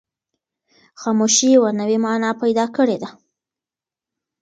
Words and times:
خاموشي 1.01 1.47
یوه 1.55 1.71
نوې 1.79 1.97
مانا 2.03 2.31
پیدا 2.41 2.65
کړې 2.75 2.97
ده. 3.01 3.09